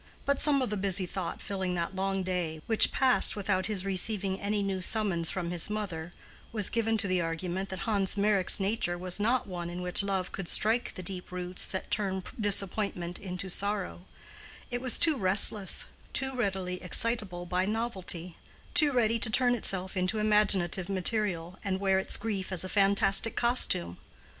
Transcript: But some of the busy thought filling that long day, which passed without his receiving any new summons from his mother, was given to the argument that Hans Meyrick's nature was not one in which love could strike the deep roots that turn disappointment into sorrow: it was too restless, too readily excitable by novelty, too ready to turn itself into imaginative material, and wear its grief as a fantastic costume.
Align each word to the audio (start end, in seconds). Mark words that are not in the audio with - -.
But 0.25 0.39
some 0.39 0.63
of 0.63 0.71
the 0.71 0.77
busy 0.77 1.05
thought 1.05 1.43
filling 1.43 1.75
that 1.75 1.95
long 1.95 2.23
day, 2.23 2.63
which 2.65 2.91
passed 2.91 3.35
without 3.35 3.67
his 3.67 3.85
receiving 3.85 4.41
any 4.41 4.63
new 4.63 4.81
summons 4.81 5.29
from 5.29 5.51
his 5.51 5.69
mother, 5.69 6.11
was 6.51 6.71
given 6.71 6.97
to 6.97 7.07
the 7.07 7.21
argument 7.21 7.69
that 7.69 7.81
Hans 7.81 8.17
Meyrick's 8.17 8.59
nature 8.59 8.97
was 8.97 9.19
not 9.19 9.45
one 9.45 9.69
in 9.69 9.83
which 9.83 10.01
love 10.01 10.31
could 10.31 10.49
strike 10.49 10.95
the 10.95 11.03
deep 11.03 11.31
roots 11.31 11.67
that 11.67 11.91
turn 11.91 12.23
disappointment 12.39 13.19
into 13.19 13.47
sorrow: 13.47 14.01
it 14.71 14.81
was 14.81 14.97
too 14.97 15.17
restless, 15.17 15.85
too 16.13 16.35
readily 16.35 16.81
excitable 16.81 17.45
by 17.45 17.67
novelty, 17.67 18.37
too 18.73 18.91
ready 18.91 19.19
to 19.19 19.29
turn 19.29 19.53
itself 19.53 19.95
into 19.95 20.17
imaginative 20.17 20.89
material, 20.89 21.59
and 21.63 21.79
wear 21.79 21.99
its 21.99 22.17
grief 22.17 22.51
as 22.51 22.63
a 22.63 22.69
fantastic 22.69 23.35
costume. 23.35 23.97